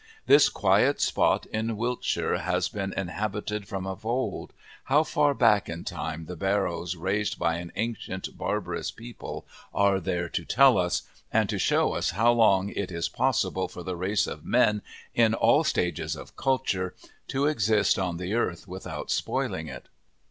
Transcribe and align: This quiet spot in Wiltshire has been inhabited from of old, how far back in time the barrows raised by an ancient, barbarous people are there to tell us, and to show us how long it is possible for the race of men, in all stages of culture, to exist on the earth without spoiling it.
This 0.25 0.49
quiet 0.49 0.99
spot 0.99 1.45
in 1.53 1.77
Wiltshire 1.77 2.39
has 2.39 2.69
been 2.69 2.91
inhabited 2.93 3.67
from 3.67 3.85
of 3.85 4.03
old, 4.03 4.51
how 4.85 5.03
far 5.03 5.35
back 5.35 5.69
in 5.69 5.83
time 5.83 6.25
the 6.25 6.35
barrows 6.35 6.95
raised 6.95 7.37
by 7.37 7.57
an 7.57 7.71
ancient, 7.75 8.35
barbarous 8.35 8.89
people 8.89 9.45
are 9.75 9.99
there 9.99 10.27
to 10.27 10.43
tell 10.43 10.79
us, 10.79 11.03
and 11.31 11.47
to 11.49 11.59
show 11.59 11.93
us 11.93 12.09
how 12.09 12.31
long 12.31 12.69
it 12.69 12.91
is 12.91 13.09
possible 13.09 13.67
for 13.67 13.83
the 13.83 13.95
race 13.95 14.25
of 14.25 14.43
men, 14.43 14.81
in 15.13 15.35
all 15.35 15.63
stages 15.63 16.15
of 16.15 16.35
culture, 16.35 16.95
to 17.27 17.45
exist 17.45 17.99
on 17.99 18.17
the 18.17 18.33
earth 18.33 18.67
without 18.67 19.11
spoiling 19.11 19.67
it. 19.67 19.87